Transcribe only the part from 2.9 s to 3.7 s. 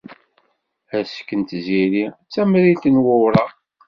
wureɣ.